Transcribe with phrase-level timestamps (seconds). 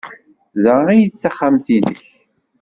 [0.61, 2.05] D ta ay d taxxamt-nnek?